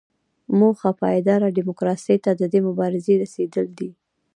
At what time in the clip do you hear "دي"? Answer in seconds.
3.79-3.89